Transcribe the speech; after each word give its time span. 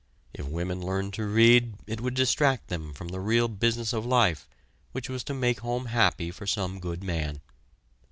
If 0.33 0.47
women 0.47 0.83
learned 0.83 1.13
to 1.13 1.27
read 1.27 1.75
it 1.85 2.01
would 2.01 2.15
distract 2.15 2.69
them 2.69 2.91
from 2.91 3.09
the 3.09 3.19
real 3.19 3.47
business 3.47 3.93
of 3.93 4.03
life 4.03 4.49
which 4.93 5.09
was 5.09 5.23
to 5.25 5.35
make 5.35 5.59
home 5.59 5.85
happy 5.85 6.31
for 6.31 6.47
some 6.47 6.79
good 6.79 7.03
man. 7.03 7.39